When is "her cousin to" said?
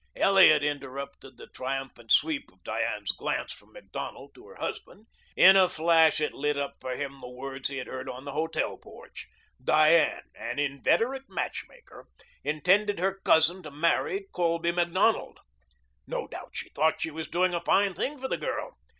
12.97-13.69